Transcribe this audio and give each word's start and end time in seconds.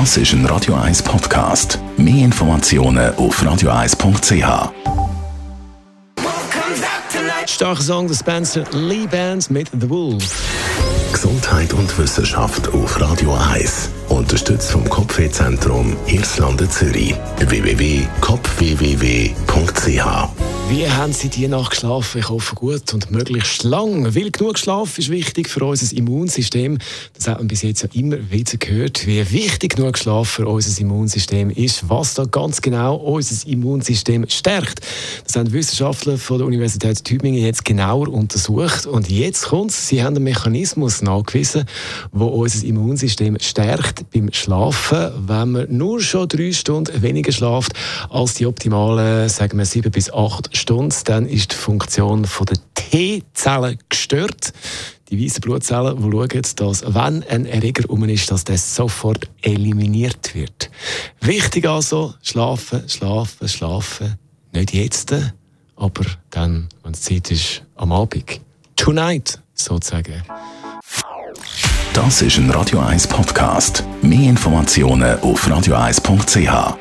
Das 0.00 0.16
ist 0.16 0.32
ein 0.32 0.44
Radio 0.46 0.74
1 0.74 1.04
Podcast. 1.04 1.78
Mehr 1.96 2.24
Informationen 2.24 3.14
auf 3.16 3.40
radio1.ch. 3.40 4.70
Starker 7.46 7.80
Song 7.80 8.08
der 8.08 8.14
Spencer 8.16 8.64
Lee 8.72 9.06
Bands 9.06 9.50
mit 9.50 9.70
The 9.80 9.88
Wolves. 9.88 10.32
Gesundheit 11.12 11.72
und 11.74 11.96
Wissenschaft 11.96 12.66
auf 12.74 13.00
Radio 13.00 13.38
1. 13.52 13.90
Unterstützt 14.08 14.72
vom 14.72 14.88
Kopfwehzentrum 14.90 15.94
Irlande 16.08 16.68
Zürich. 16.68 17.14
www.kopfwww.ch 17.38 18.00
wie 20.70 20.88
haben 20.90 21.12
Sie 21.12 21.28
die 21.28 21.46
Nacht 21.46 21.72
geschlafen? 21.72 22.18
Ich 22.18 22.28
hoffe 22.30 22.54
gut 22.56 22.94
und 22.94 23.10
möglichst 23.10 23.64
lang. 23.64 24.12
Weil 24.14 24.30
genug 24.30 24.58
Schlaf 24.58 24.98
ist 24.98 25.10
wichtig 25.10 25.50
für 25.50 25.62
unser 25.66 25.94
Immunsystem. 25.94 26.78
Das 27.12 27.28
hat 27.28 27.38
man 27.38 27.48
bis 27.48 27.60
jetzt 27.62 27.82
ja 27.82 27.88
immer 27.92 28.16
wieder 28.30 28.56
gehört, 28.56 29.06
wie 29.06 29.30
wichtig 29.30 29.76
genug 29.76 29.98
Schlaf 29.98 30.30
für 30.30 30.46
unser 30.48 30.80
Immunsystem 30.80 31.50
ist, 31.50 31.88
was 31.90 32.14
da 32.14 32.24
ganz 32.24 32.62
genau 32.62 32.96
unser 32.96 33.46
Immunsystem 33.46 34.24
stärkt. 34.28 34.80
Das 35.26 35.36
haben 35.36 35.52
Wissenschaftler 35.52 36.16
von 36.16 36.38
der 36.38 36.46
Universität 36.46 37.04
Tübingen 37.04 37.44
jetzt 37.44 37.64
genauer 37.66 38.08
untersucht. 38.08 38.86
Und 38.86 39.10
jetzt 39.10 39.42
kommt's. 39.44 39.88
Sie 39.88 40.02
haben 40.02 40.16
einen 40.16 40.24
Mechanismus 40.24 41.02
nachgewiesen, 41.02 41.66
wo 42.10 42.24
unser 42.26 42.66
Immunsystem 42.66 43.36
stärkt 43.38 44.10
beim 44.12 44.32
Schlafen, 44.32 45.10
wenn 45.26 45.52
man 45.52 45.66
nur 45.76 46.00
schon 46.00 46.26
drei 46.26 46.52
Stunden 46.52 47.02
weniger 47.02 47.32
schlaft 47.32 47.74
als 48.08 48.34
die 48.34 48.46
optimalen, 48.46 49.28
sagen 49.28 49.58
wir, 49.58 49.66
sieben 49.66 49.90
bis 49.92 50.10
acht 50.12 50.53
Stunden, 50.56 50.94
dann 51.04 51.26
ist 51.26 51.52
die 51.52 51.56
Funktion 51.56 52.22
der 52.22 52.56
T-Zellen 52.74 53.78
gestört. 53.88 54.52
Die 55.10 55.22
weißen 55.22 55.40
Blutzellen, 55.40 55.96
die 55.96 56.02
schauen, 56.02 56.28
dass, 56.56 56.82
wenn 56.94 57.22
ein 57.28 57.46
Erreger 57.46 57.88
um 57.90 58.02
ist, 58.04 58.30
dass 58.30 58.44
der 58.44 58.58
sofort 58.58 59.28
eliminiert 59.42 60.34
wird. 60.34 60.70
Wichtig 61.20 61.68
also, 61.68 62.14
schlafen, 62.22 62.88
schlafen, 62.88 63.48
schlafen. 63.48 64.14
Nicht 64.52 64.72
jetzt, 64.72 65.14
aber 65.76 66.04
dann, 66.30 66.68
wenn 66.82 66.92
es 66.92 67.02
Zeit 67.02 67.30
ist, 67.30 67.62
am 67.76 67.92
Abend. 67.92 68.40
Tonight, 68.76 69.40
sozusagen. 69.54 70.22
Das 71.92 72.22
ist 72.22 72.38
ein 72.38 72.50
Radio 72.50 72.80
1 72.80 73.06
Podcast. 73.06 73.84
Mehr 74.02 74.30
Informationen 74.30 75.18
auf 75.20 75.46
radio1.ch. 75.46 76.76